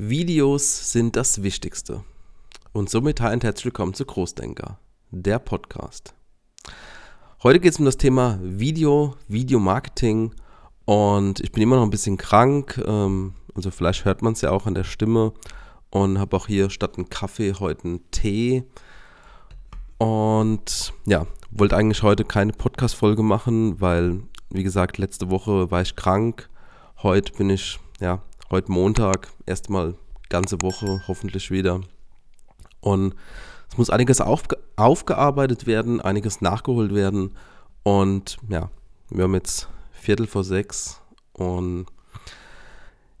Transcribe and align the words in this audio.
Videos 0.00 0.92
sind 0.92 1.16
das 1.16 1.42
Wichtigste. 1.42 2.04
Und 2.72 2.88
somit 2.88 3.20
hi 3.20 3.32
und 3.32 3.42
herzlich 3.42 3.64
willkommen 3.64 3.94
zu 3.94 4.04
Großdenker, 4.04 4.78
der 5.10 5.40
Podcast. 5.40 6.14
Heute 7.42 7.58
geht 7.58 7.72
es 7.72 7.80
um 7.80 7.84
das 7.84 7.96
Thema 7.96 8.38
Video, 8.40 9.16
Videomarketing 9.26 10.36
und 10.84 11.40
ich 11.40 11.50
bin 11.50 11.64
immer 11.64 11.74
noch 11.74 11.82
ein 11.82 11.90
bisschen 11.90 12.16
krank, 12.16 12.80
ähm, 12.86 13.34
also 13.56 13.72
vielleicht 13.72 14.04
hört 14.04 14.22
man 14.22 14.34
es 14.34 14.40
ja 14.40 14.52
auch 14.52 14.66
an 14.66 14.74
der 14.74 14.84
Stimme 14.84 15.32
und 15.90 16.20
habe 16.20 16.36
auch 16.36 16.46
hier 16.46 16.70
statt 16.70 16.96
einen 16.96 17.08
Kaffee 17.08 17.54
heute 17.54 17.82
einen 17.88 18.10
Tee. 18.12 18.62
Und 19.98 20.92
ja, 21.06 21.26
wollte 21.50 21.76
eigentlich 21.76 22.04
heute 22.04 22.24
keine 22.24 22.52
Podcast-Folge 22.52 23.24
machen, 23.24 23.80
weil, 23.80 24.20
wie 24.50 24.62
gesagt, 24.62 24.98
letzte 24.98 25.28
Woche 25.28 25.72
war 25.72 25.82
ich 25.82 25.96
krank. 25.96 26.48
Heute 27.02 27.32
bin 27.32 27.50
ich 27.50 27.80
ja 27.98 28.22
Heute 28.50 28.72
Montag, 28.72 29.28
erstmal 29.44 29.94
ganze 30.30 30.62
Woche 30.62 31.02
hoffentlich 31.06 31.50
wieder. 31.50 31.82
Und 32.80 33.14
es 33.70 33.76
muss 33.76 33.90
einiges 33.90 34.22
aufge 34.22 34.56
aufgearbeitet 34.74 35.66
werden, 35.66 36.00
einiges 36.00 36.40
nachgeholt 36.40 36.94
werden. 36.94 37.36
Und 37.82 38.38
ja, 38.48 38.70
wir 39.10 39.24
haben 39.24 39.34
jetzt 39.34 39.68
Viertel 39.92 40.26
vor 40.26 40.44
sechs 40.44 41.02
und 41.34 41.84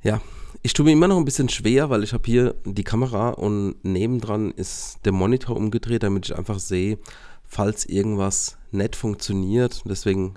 ja, 0.02 0.22
ich 0.62 0.72
tue 0.72 0.86
mir 0.86 0.92
immer 0.92 1.08
noch 1.08 1.18
ein 1.18 1.26
bisschen 1.26 1.50
schwer, 1.50 1.90
weil 1.90 2.04
ich 2.04 2.14
habe 2.14 2.24
hier 2.24 2.54
die 2.64 2.84
Kamera 2.84 3.28
und 3.28 3.84
nebendran 3.84 4.50
ist 4.52 5.00
der 5.04 5.12
Monitor 5.12 5.56
umgedreht, 5.56 6.04
damit 6.04 6.30
ich 6.30 6.38
einfach 6.38 6.58
sehe, 6.58 6.98
falls 7.44 7.84
irgendwas 7.84 8.56
nicht 8.70 8.96
funktioniert. 8.96 9.82
Deswegen 9.84 10.36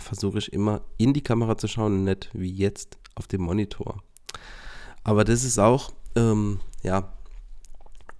versuche 0.00 0.38
ich 0.38 0.52
immer 0.52 0.80
in 0.96 1.12
die 1.12 1.22
Kamera 1.22 1.56
zu 1.56 1.68
schauen 1.68 1.98
und 1.98 2.04
nicht 2.04 2.30
wie 2.32 2.50
jetzt 2.50 2.98
auf 3.14 3.26
dem 3.26 3.42
Monitor. 3.42 4.02
Aber 5.02 5.24
das 5.24 5.44
ist 5.44 5.58
auch, 5.58 5.92
ähm, 6.16 6.60
ja, 6.82 7.12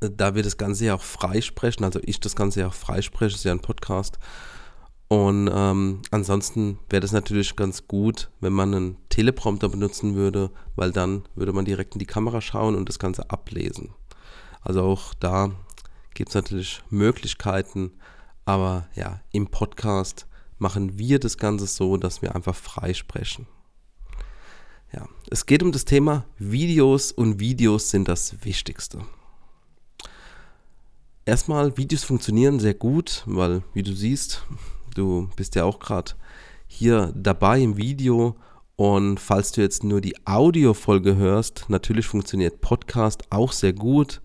da 0.00 0.34
wir 0.34 0.42
das 0.42 0.56
Ganze 0.56 0.86
ja 0.86 0.94
auch 0.94 1.02
freisprechen, 1.02 1.84
also 1.84 2.00
ich 2.02 2.20
das 2.20 2.36
Ganze 2.36 2.60
ja 2.60 2.68
auch 2.68 2.74
freispreche, 2.74 3.36
ist 3.36 3.44
ja 3.44 3.52
ein 3.52 3.60
Podcast. 3.60 4.18
Und 5.08 5.50
ähm, 5.52 6.00
ansonsten 6.10 6.78
wäre 6.88 7.00
das 7.00 7.12
natürlich 7.12 7.56
ganz 7.56 7.86
gut, 7.86 8.30
wenn 8.40 8.52
man 8.52 8.74
einen 8.74 8.96
Teleprompter 9.10 9.68
benutzen 9.68 10.14
würde, 10.14 10.50
weil 10.76 10.92
dann 10.92 11.24
würde 11.34 11.52
man 11.52 11.64
direkt 11.64 11.94
in 11.94 11.98
die 11.98 12.06
Kamera 12.06 12.40
schauen 12.40 12.74
und 12.74 12.88
das 12.88 12.98
Ganze 12.98 13.30
ablesen. 13.30 13.90
Also 14.62 14.82
auch 14.82 15.14
da 15.14 15.52
gibt 16.14 16.30
es 16.30 16.34
natürlich 16.34 16.82
Möglichkeiten, 16.90 17.92
aber 18.44 18.88
ja, 18.94 19.20
im 19.30 19.48
Podcast 19.48 20.26
machen 20.58 20.98
wir 20.98 21.18
das 21.18 21.36
Ganze 21.36 21.66
so, 21.66 21.96
dass 21.96 22.22
wir 22.22 22.34
einfach 22.34 22.54
freisprechen. 22.54 23.46
Ja, 24.94 25.08
es 25.28 25.44
geht 25.46 25.64
um 25.64 25.72
das 25.72 25.84
Thema 25.84 26.24
Videos 26.38 27.10
und 27.10 27.40
Videos 27.40 27.90
sind 27.90 28.06
das 28.06 28.44
Wichtigste. 28.44 29.00
Erstmal, 31.24 31.76
Videos 31.76 32.04
funktionieren 32.04 32.60
sehr 32.60 32.74
gut, 32.74 33.24
weil, 33.26 33.64
wie 33.72 33.82
du 33.82 33.92
siehst, 33.92 34.46
du 34.94 35.28
bist 35.34 35.56
ja 35.56 35.64
auch 35.64 35.80
gerade 35.80 36.12
hier 36.68 37.12
dabei 37.16 37.60
im 37.60 37.76
Video 37.76 38.36
und 38.76 39.18
falls 39.18 39.50
du 39.50 39.62
jetzt 39.62 39.82
nur 39.82 40.00
die 40.00 40.14
Audiofolge 40.28 41.16
hörst, 41.16 41.64
natürlich 41.68 42.06
funktioniert 42.06 42.60
Podcast 42.60 43.24
auch 43.30 43.50
sehr 43.50 43.72
gut, 43.72 44.22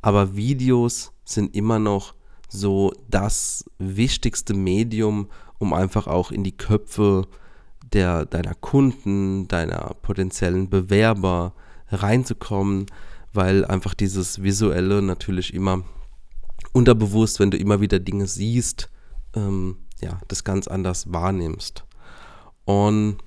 aber 0.00 0.36
Videos 0.36 1.10
sind 1.24 1.56
immer 1.56 1.80
noch 1.80 2.14
so 2.48 2.92
das 3.10 3.64
wichtigste 3.78 4.54
Medium, 4.54 5.28
um 5.58 5.72
einfach 5.72 6.06
auch 6.06 6.30
in 6.30 6.44
die 6.44 6.56
Köpfe 6.56 7.26
zu 7.26 7.43
der, 7.92 8.24
deiner 8.26 8.54
Kunden, 8.54 9.48
deiner 9.48 9.94
potenziellen 10.02 10.68
Bewerber 10.70 11.54
reinzukommen, 11.88 12.86
weil 13.32 13.64
einfach 13.64 13.94
dieses 13.94 14.42
Visuelle 14.42 15.02
natürlich 15.02 15.54
immer 15.54 15.84
unterbewusst, 16.72 17.40
wenn 17.40 17.50
du 17.50 17.56
immer 17.56 17.80
wieder 17.80 17.98
Dinge 17.98 18.26
siehst, 18.26 18.90
ähm, 19.34 19.78
ja, 20.00 20.20
das 20.28 20.44
ganz 20.44 20.68
anders 20.68 21.12
wahrnimmst. 21.12 21.84
Und 22.64 23.18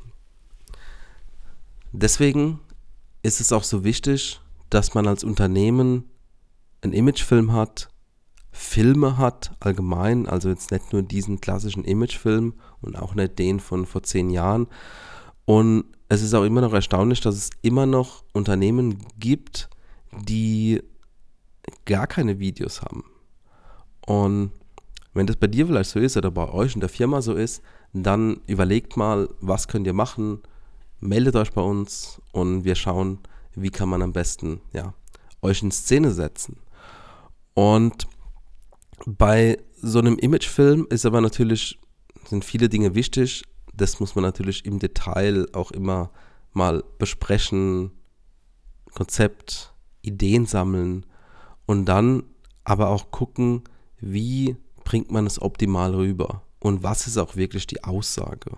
deswegen 1.92 2.60
ist 3.24 3.42
es 3.42 3.52
auch 3.52 3.64
so 3.64 3.84
wichtig, 3.84 4.40
dass 4.70 4.94
man 4.94 5.08
als 5.08 5.24
Unternehmen 5.24 6.10
einen 6.81 6.94
Imagefilm 6.94 7.54
hat, 7.54 7.90
Filme 8.57 9.18
hat, 9.18 9.56
allgemein, 9.59 10.28
also 10.28 10.50
jetzt 10.50 10.72
nicht 10.72 10.91
nur 10.91 11.03
diesen 11.03 11.40
klassischen 11.40 11.84
Imagefilm 11.84 12.56
und 12.81 12.97
auch 12.97 13.13
nicht 13.13 13.38
den 13.38 13.59
von 13.59 13.85
vor 13.85 14.01
zehn 14.01 14.31
Jahren. 14.31 14.68
Und 15.45 15.85
es 16.09 16.23
ist 16.23 16.34
auch 16.34 16.44
immer 16.44 16.62
noch 16.62 16.73
erstaunlich, 16.73 17.22
dass 17.22 17.35
es 17.35 17.50
immer 17.62 17.85
noch 17.85 18.23
Unternehmen 18.34 18.97
gibt, 19.19 19.69
die 20.12 20.81
gar 21.85 22.07
keine 22.07 22.40
Videos 22.40 22.81
haben. 22.81 23.03
Und 24.07 24.51
wenn 25.13 25.28
das 25.28 25.35
bei 25.35 25.47
dir 25.47 25.68
vielleicht 25.68 25.91
so 25.91 26.00
ist 26.00 26.18
oder 26.18 26.31
bei 26.31 26.50
euch 26.50 26.74
in 26.74 26.81
der 26.81 26.89
Firma 26.89 27.22
so 27.22 27.35
ist, 27.35 27.62
dann 27.94 28.41
überlegt 28.47 28.97
mal, 28.97 29.29
was 29.39 29.68
könnt 29.68 29.85
ihr 29.85 29.94
machen, 29.94 30.39
meldet 31.00 31.35
euch 31.35 31.51
bei 31.51 31.62
uns 31.62 32.19
und 32.31 32.63
wir 32.63 32.75
schauen, 32.75 33.19
wie 33.53 33.69
kann 33.69 33.89
man 33.89 34.01
am 34.01 34.13
besten 34.13 34.62
ja, 34.74 34.95
euch 35.44 35.62
in 35.62 35.72
Szene 35.72 36.12
setzen. 36.12 36.57
Und 37.53 38.07
bei 39.06 39.58
so 39.81 40.00
einem 40.00 40.18
Imagefilm 40.18 40.88
ist 40.90 41.06
aber 41.06 41.22
natürlich, 41.22 41.80
sind 42.25 42.44
viele 42.44 42.69
Dinge 42.69 42.96
wichtig. 42.96 43.44
Das 43.74 44.00
muss 44.00 44.16
man 44.16 44.24
natürlich 44.24 44.66
im 44.66 44.80
Detail 44.80 45.47
auch 45.53 45.72
immer 45.72 46.12
mal 46.53 46.84
besprechen, 46.97 47.91
Konzept, 48.94 49.74
Ideen 50.02 50.46
sammeln 50.46 51.06
und 51.68 51.86
dann 51.86 52.24
aber 52.63 52.90
auch 52.90 53.12
gucken, 53.12 53.63
wie 54.00 54.57
bringt 54.84 55.12
man 55.12 55.28
es 55.28 55.41
optimal 55.41 55.94
rüber 55.94 56.41
und 56.59 56.81
was 56.81 57.07
ist 57.07 57.18
auch 57.18 57.36
wirklich 57.36 57.68
die 57.68 57.84
Aussage. 57.84 58.57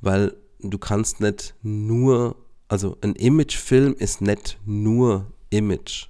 Weil 0.00 0.34
du 0.60 0.78
kannst 0.78 1.20
nicht 1.20 1.54
nur, 1.62 2.36
also 2.68 2.96
ein 3.02 3.14
Imagefilm 3.14 3.94
ist 3.94 4.22
nicht 4.22 4.58
nur 4.64 5.32
Image, 5.50 6.08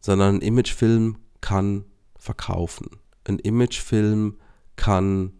sondern 0.00 0.36
ein 0.36 0.40
Imagefilm 0.40 1.18
kann 1.40 1.84
verkaufen. 2.30 2.86
Ein 3.24 3.40
Imagefilm 3.40 4.36
kann 4.76 5.32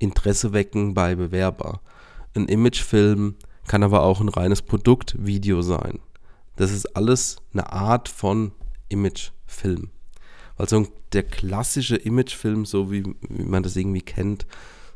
Interesse 0.00 0.52
wecken 0.52 0.92
bei 0.92 1.14
Bewerber. 1.14 1.80
Ein 2.34 2.48
Imagefilm 2.48 3.36
kann 3.68 3.84
aber 3.84 4.02
auch 4.02 4.20
ein 4.20 4.28
reines 4.28 4.60
Produktvideo 4.60 5.62
sein. 5.62 6.00
Das 6.56 6.72
ist 6.72 6.96
alles 6.96 7.36
eine 7.52 7.72
Art 7.72 8.08
von 8.08 8.50
Imagefilm. 8.88 9.90
Also 10.56 10.86
der 11.12 11.22
klassische 11.22 11.96
Imagefilm, 11.96 12.64
so 12.66 12.90
wie, 12.90 13.04
wie 13.28 13.44
man 13.44 13.62
das 13.62 13.76
irgendwie 13.76 14.02
kennt, 14.02 14.46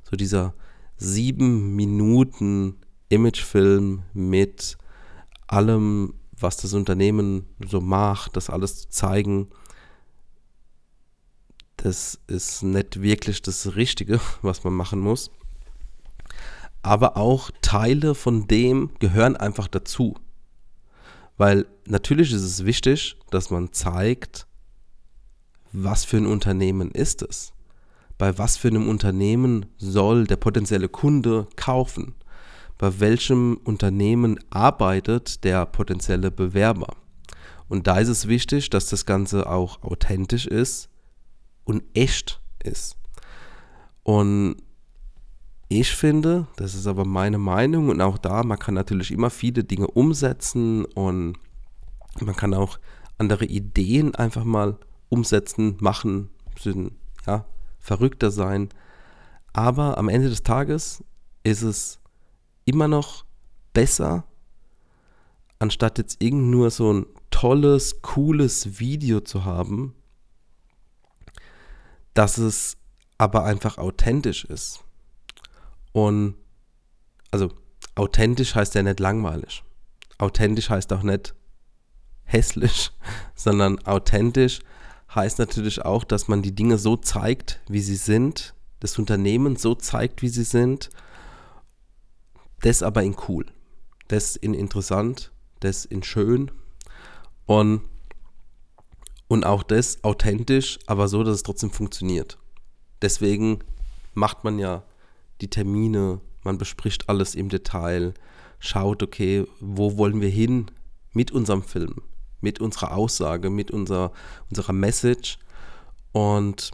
so 0.03 0.16
dieser 0.16 0.54
sieben 0.97 1.76
Minuten 1.76 2.76
Imagefilm 3.08 4.03
mit 4.14 4.76
allem, 5.47 6.14
was 6.32 6.56
das 6.56 6.75
Unternehmen 6.75 7.47
so 7.64 7.81
macht, 7.81 8.37
das 8.37 8.50
alles 8.50 8.81
zu 8.81 8.88
zeigen, 8.88 9.48
das 11.78 12.18
ist 12.26 12.62
nicht 12.62 13.02
wirklich 13.02 13.42
das 13.42 13.76
Richtige, 13.76 14.20
was 14.42 14.64
man 14.64 14.74
machen 14.74 15.00
muss. 15.00 15.30
Aber 16.82 17.16
auch 17.16 17.50
Teile 17.60 18.14
von 18.14 18.46
dem 18.46 18.90
gehören 18.98 19.36
einfach 19.36 19.68
dazu. 19.68 20.14
Weil 21.36 21.66
natürlich 21.86 22.32
ist 22.32 22.42
es 22.42 22.64
wichtig, 22.64 23.16
dass 23.30 23.50
man 23.50 23.72
zeigt, 23.72 24.46
was 25.72 26.04
für 26.04 26.16
ein 26.16 26.26
Unternehmen 26.26 26.90
ist 26.90 27.22
es. 27.22 27.52
Bei 28.16 28.36
was 28.38 28.56
für 28.56 28.68
einem 28.68 28.88
Unternehmen 28.88 29.66
soll 29.78 30.26
der 30.26 30.36
potenzielle 30.36 30.88
Kunde 30.88 31.46
kaufen? 31.56 32.14
Bei 32.76 32.98
welchem 33.00 33.58
Unternehmen 33.64 34.40
arbeitet 34.50 35.44
der 35.44 35.66
potenzielle 35.66 36.30
Bewerber? 36.30 36.96
Und 37.69 37.86
da 37.86 37.98
ist 37.98 38.08
es 38.08 38.26
wichtig, 38.26 38.70
dass 38.70 38.86
das 38.86 39.06
Ganze 39.06 39.48
auch 39.48 39.82
authentisch 39.82 40.46
ist 40.46 40.88
und 41.69 41.82
echt 41.93 42.41
ist. 42.65 42.97
Und 44.03 44.56
ich 45.69 45.94
finde, 45.94 46.47
das 46.56 46.75
ist 46.75 46.87
aber 46.87 47.05
meine 47.05 47.37
Meinung 47.37 47.91
und 47.91 48.00
auch 48.00 48.17
da, 48.17 48.43
man 48.43 48.59
kann 48.59 48.73
natürlich 48.73 49.11
immer 49.11 49.29
viele 49.29 49.65
Dinge 49.65 49.87
umsetzen 49.87 50.87
und 50.87 51.37
man 52.20 52.35
kann 52.35 52.55
auch 52.55 52.79
andere 53.19 53.44
Ideen 53.44 54.15
einfach 54.15 54.44
mal 54.44 54.79
umsetzen, 55.11 55.76
machen, 55.81 56.31
bisschen, 56.55 56.93
ja, 57.26 57.44
verrückter 57.79 58.31
sein. 58.31 58.70
Aber 59.53 59.99
am 59.99 60.09
Ende 60.09 60.31
des 60.31 60.43
Tages 60.43 61.05
ist 61.44 61.62
es 61.62 62.00
immer 62.65 62.88
noch 62.88 63.26
besser, 63.75 64.25
anstatt 65.59 65.99
jetzt 65.99 66.23
irgend 66.23 66.44
nur 66.44 66.70
so 66.70 66.94
ein 66.94 67.06
tolles, 67.31 68.00
cooles 68.00 68.81
Video 68.81 69.20
zu 69.20 69.44
haben, 69.44 69.94
dass 72.19 72.37
es 72.37 72.76
aber 73.17 73.44
einfach 73.44 73.79
authentisch 73.79 74.44
ist. 74.44 74.81
Und 75.93 76.35
also 77.31 77.53
authentisch 77.94 78.56
heißt 78.56 78.75
ja 78.75 78.82
nicht 78.82 78.99
langweilig. 78.99 79.62
authentisch 80.19 80.69
heißt 80.69 80.93
auch 80.93 81.05
nicht 81.05 81.32
hässlich, 82.25 82.91
sondern 83.37 83.79
authentisch 83.87 84.59
heißt 85.15 85.38
natürlich 85.38 85.85
auch, 85.85 86.03
dass 86.03 86.26
man 86.26 86.43
die 86.43 86.56
Dinge 86.56 86.76
so 86.76 86.97
zeigt, 86.97 87.61
wie 87.69 87.81
sie 87.81 87.94
sind, 87.94 88.53
das 88.81 88.99
Unternehmen 88.99 89.55
so 89.55 89.76
zeigt, 89.76 90.20
wie 90.20 90.29
sie 90.29 90.43
sind, 90.43 90.91
das 92.62 92.82
aber 92.82 93.05
in 93.05 93.15
cool, 93.29 93.47
das 94.09 94.35
in 94.35 94.55
interessant, 94.55 95.31
das 95.61 95.85
in 95.85 96.03
schön 96.03 96.50
und, 97.47 97.82
und 99.28 99.44
auch 99.44 99.62
das 99.62 100.02
authentisch, 100.02 100.78
aber 100.86 101.08
so, 101.08 101.22
dass 101.22 101.36
es 101.36 101.42
trotzdem 101.42 101.70
funktioniert. 101.70 102.38
Deswegen 103.02 103.60
macht 104.14 104.44
man 104.44 104.58
ja 104.58 104.82
die 105.40 105.48
Termine, 105.48 106.20
man 106.42 106.58
bespricht 106.58 107.08
alles 107.08 107.34
im 107.34 107.48
Detail, 107.48 108.14
schaut, 108.58 109.02
okay, 109.02 109.46
wo 109.60 109.96
wollen 109.96 110.20
wir 110.20 110.30
hin 110.30 110.70
mit 111.12 111.30
unserem 111.30 111.62
Film, 111.62 111.96
mit 112.40 112.60
unserer 112.60 112.96
Aussage, 112.96 113.50
mit 113.50 113.70
unserer, 113.70 114.12
unserer 114.50 114.72
Message. 114.72 115.38
Und 116.12 116.70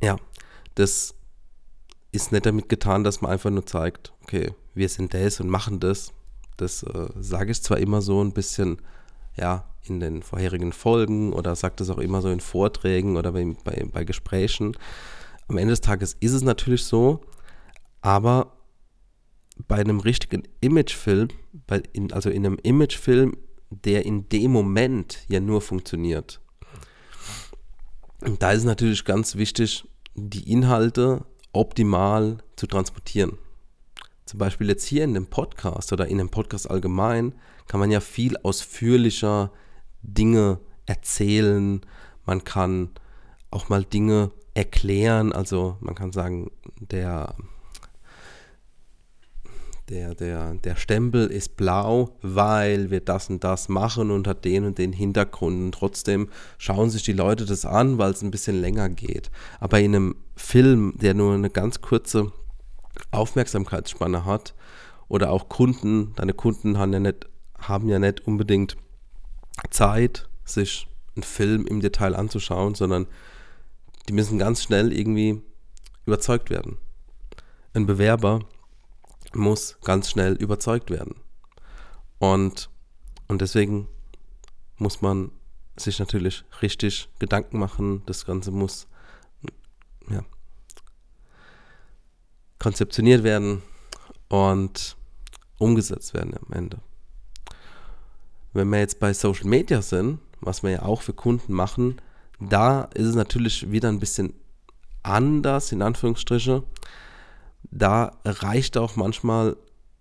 ja, 0.00 0.16
das 0.76 1.14
ist 2.12 2.32
nicht 2.32 2.46
damit 2.46 2.68
getan, 2.68 3.04
dass 3.04 3.20
man 3.20 3.32
einfach 3.32 3.50
nur 3.50 3.66
zeigt, 3.66 4.12
okay, 4.22 4.54
wir 4.74 4.88
sind 4.88 5.12
das 5.12 5.40
und 5.40 5.48
machen 5.48 5.80
das. 5.80 6.12
Das 6.56 6.82
äh, 6.84 7.08
sage 7.18 7.50
ich 7.50 7.62
zwar 7.62 7.78
immer 7.78 8.00
so 8.00 8.22
ein 8.22 8.32
bisschen, 8.32 8.78
ja, 9.36 9.64
in 9.82 10.00
den 10.00 10.22
vorherigen 10.22 10.72
Folgen 10.72 11.32
oder 11.32 11.54
sage 11.56 11.74
das 11.76 11.90
auch 11.90 11.98
immer 11.98 12.22
so 12.22 12.30
in 12.30 12.40
Vorträgen 12.40 13.16
oder 13.16 13.32
bei, 13.32 13.54
bei, 13.64 13.84
bei 13.90 14.04
Gesprächen. 14.04 14.76
Am 15.48 15.58
Ende 15.58 15.72
des 15.72 15.80
Tages 15.82 16.16
ist 16.20 16.32
es 16.32 16.42
natürlich 16.42 16.84
so, 16.84 17.20
aber 18.00 18.56
bei 19.68 19.76
einem 19.76 20.00
richtigen 20.00 20.42
Imagefilm, 20.60 21.28
bei 21.66 21.82
in, 21.92 22.12
also 22.12 22.30
in 22.30 22.46
einem 22.46 22.58
Imagefilm, 22.62 23.36
der 23.70 24.04
in 24.04 24.28
dem 24.28 24.52
Moment 24.52 25.24
ja 25.28 25.40
nur 25.40 25.60
funktioniert. 25.60 26.40
Da 28.38 28.52
ist 28.52 28.60
es 28.60 28.64
natürlich 28.64 29.04
ganz 29.04 29.36
wichtig, 29.36 29.84
die 30.14 30.50
Inhalte 30.50 31.24
optimal 31.52 32.38
zu 32.56 32.66
transportieren. 32.66 33.38
Zum 34.24 34.38
Beispiel 34.38 34.68
jetzt 34.68 34.84
hier 34.84 35.04
in 35.04 35.14
dem 35.14 35.26
Podcast 35.26 35.92
oder 35.92 36.06
in 36.06 36.18
dem 36.18 36.30
Podcast 36.30 36.70
allgemein 36.70 37.34
kann 37.66 37.80
man 37.80 37.90
ja 37.90 38.00
viel 38.00 38.36
ausführlicher 38.38 39.50
Dinge 40.02 40.60
erzählen. 40.86 41.80
Man 42.24 42.44
kann 42.44 42.90
auch 43.50 43.68
mal 43.68 43.84
Dinge 43.84 44.30
erklären. 44.54 45.32
Also 45.32 45.76
man 45.80 45.94
kann 45.94 46.12
sagen, 46.12 46.50
der 46.78 47.34
der, 49.90 50.14
der, 50.14 50.54
der 50.54 50.76
Stempel 50.76 51.26
ist 51.26 51.56
blau, 51.56 52.16
weil 52.22 52.90
wir 52.90 53.00
das 53.00 53.28
und 53.28 53.44
das 53.44 53.68
machen 53.68 54.10
und 54.10 54.26
hat 54.26 54.44
den 54.46 54.64
und 54.64 54.78
den 54.78 54.94
Hintergrund. 54.94 55.62
Und 55.62 55.72
trotzdem 55.72 56.30
schauen 56.56 56.88
sich 56.88 57.02
die 57.02 57.12
Leute 57.12 57.44
das 57.44 57.66
an, 57.66 57.98
weil 57.98 58.12
es 58.12 58.22
ein 58.22 58.30
bisschen 58.30 58.60
länger 58.60 58.88
geht. 58.88 59.30
Aber 59.60 59.80
in 59.80 59.94
einem 59.94 60.16
Film, 60.36 60.94
der 60.96 61.12
nur 61.12 61.34
eine 61.34 61.50
ganz 61.50 61.82
kurze 61.82 62.32
Aufmerksamkeitsspanne 63.14 64.24
hat, 64.24 64.54
oder 65.08 65.30
auch 65.30 65.48
Kunden, 65.48 66.14
deine 66.16 66.32
Kunden 66.32 66.78
haben 66.78 66.92
ja 66.92 67.00
nicht, 67.00 67.28
haben 67.58 67.88
ja 67.88 67.98
nicht 67.98 68.26
unbedingt 68.26 68.76
Zeit, 69.70 70.28
sich 70.44 70.88
einen 71.14 71.22
Film 71.22 71.66
im 71.66 71.80
Detail 71.80 72.16
anzuschauen, 72.16 72.74
sondern 72.74 73.06
die 74.08 74.12
müssen 74.12 74.38
ganz 74.38 74.62
schnell 74.62 74.92
irgendwie 74.92 75.42
überzeugt 76.06 76.50
werden. 76.50 76.78
Ein 77.72 77.86
Bewerber 77.86 78.40
muss 79.32 79.78
ganz 79.82 80.10
schnell 80.10 80.34
überzeugt 80.34 80.90
werden. 80.90 81.16
Und, 82.18 82.70
und 83.28 83.40
deswegen 83.40 83.88
muss 84.76 85.02
man 85.02 85.30
sich 85.76 85.98
natürlich 85.98 86.44
richtig 86.62 87.08
Gedanken 87.18 87.58
machen. 87.58 88.02
Das 88.06 88.26
Ganze 88.26 88.50
muss 88.50 88.86
ja, 90.10 90.24
konzeptioniert 92.64 93.22
werden 93.22 93.62
und 94.28 94.96
umgesetzt 95.58 96.14
werden 96.14 96.34
am 96.34 96.52
Ende. 96.52 96.78
Wenn 98.52 98.68
wir 98.70 98.80
jetzt 98.80 98.98
bei 98.98 99.14
Social 99.14 99.46
Media 99.46 99.82
sind, 99.82 100.18
was 100.40 100.62
wir 100.62 100.70
ja 100.70 100.82
auch 100.82 101.02
für 101.02 101.12
Kunden 101.12 101.52
machen, 101.52 102.00
da 102.40 102.82
ist 102.94 103.06
es 103.06 103.14
natürlich 103.14 103.70
wieder 103.70 103.88
ein 103.88 104.00
bisschen 104.00 104.34
anders, 105.02 105.70
in 105.70 105.82
Anführungsstriche 105.82 106.64
da 107.70 108.12
reicht 108.24 108.76
auch 108.76 108.96
manchmal 108.96 109.56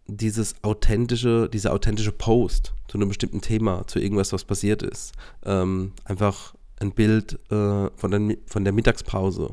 dieses 0.06 0.56
authentische, 0.64 1.50
dieser 1.50 1.74
authentische 1.74 2.12
Post 2.12 2.74
zu 2.88 2.98
einem 2.98 3.08
bestimmten 3.08 3.42
Thema, 3.42 3.88
zu 3.88 4.00
irgendwas, 4.00 4.34
was 4.34 4.44
passiert 4.44 4.84
ist. 4.84 5.14
Ähm, 5.46 5.94
einfach 6.04 6.54
ein 6.80 6.92
Bild 6.92 7.40
äh, 7.52 7.90
von, 7.96 8.12
der, 8.12 8.38
von 8.46 8.64
der 8.64 8.74
Mittagspause. 8.74 9.52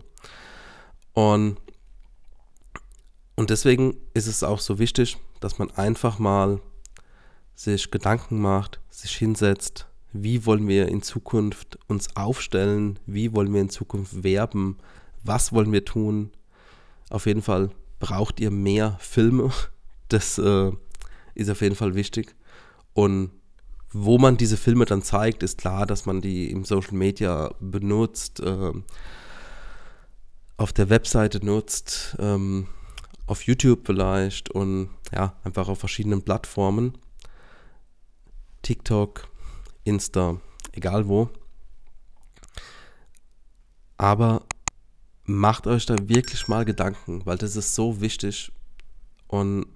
Und, 1.12 1.56
und 3.40 3.48
deswegen 3.48 3.96
ist 4.12 4.26
es 4.26 4.42
auch 4.42 4.60
so 4.60 4.78
wichtig, 4.78 5.16
dass 5.40 5.58
man 5.58 5.70
einfach 5.70 6.18
mal 6.18 6.60
sich 7.54 7.90
Gedanken 7.90 8.38
macht, 8.38 8.80
sich 8.90 9.16
hinsetzt, 9.16 9.86
wie 10.12 10.44
wollen 10.44 10.68
wir 10.68 10.88
in 10.88 11.00
Zukunft 11.00 11.78
uns 11.88 12.14
aufstellen, 12.16 12.98
wie 13.06 13.32
wollen 13.32 13.50
wir 13.54 13.62
in 13.62 13.70
Zukunft 13.70 14.22
werben, 14.22 14.76
was 15.24 15.54
wollen 15.54 15.72
wir 15.72 15.86
tun. 15.86 16.32
Auf 17.08 17.24
jeden 17.24 17.40
Fall 17.40 17.70
braucht 17.98 18.40
ihr 18.40 18.50
mehr 18.50 18.98
Filme. 19.00 19.50
Das 20.08 20.36
äh, 20.36 20.72
ist 21.34 21.48
auf 21.48 21.62
jeden 21.62 21.76
Fall 21.76 21.94
wichtig. 21.94 22.34
Und 22.92 23.30
wo 23.90 24.18
man 24.18 24.36
diese 24.36 24.58
Filme 24.58 24.84
dann 24.84 25.02
zeigt, 25.02 25.42
ist 25.42 25.56
klar, 25.56 25.86
dass 25.86 26.04
man 26.04 26.20
die 26.20 26.50
im 26.50 26.64
Social 26.64 26.92
Media 26.94 27.54
benutzt, 27.58 28.40
äh, 28.40 28.72
auf 30.58 30.74
der 30.74 30.90
Webseite 30.90 31.42
nutzt, 31.42 32.16
ähm, 32.18 32.66
auf 33.30 33.44
YouTube 33.44 33.86
vielleicht 33.86 34.50
und 34.50 34.90
ja, 35.12 35.36
einfach 35.44 35.68
auf 35.68 35.78
verschiedenen 35.78 36.22
Plattformen. 36.22 36.98
TikTok, 38.62 39.28
Insta, 39.84 40.40
egal 40.72 41.06
wo. 41.06 41.30
Aber 43.98 44.42
macht 45.26 45.68
euch 45.68 45.86
da 45.86 45.94
wirklich 46.08 46.48
mal 46.48 46.64
Gedanken, 46.64 47.24
weil 47.24 47.38
das 47.38 47.54
ist 47.54 47.76
so 47.76 48.00
wichtig 48.00 48.50
und 49.28 49.66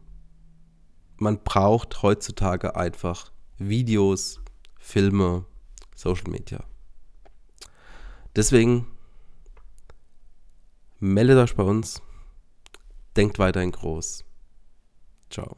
man 1.18 1.38
braucht 1.44 2.02
heutzutage 2.02 2.74
einfach 2.74 3.30
Videos, 3.58 4.40
Filme, 4.80 5.44
Social 5.94 6.28
Media. 6.28 6.64
Deswegen 8.34 8.88
meldet 10.98 11.38
euch 11.38 11.54
bei 11.54 11.62
uns, 11.62 12.02
denkt 13.16 13.38
weiterhin 13.38 13.72
groß. 13.72 14.24
Ciao. 15.30 15.56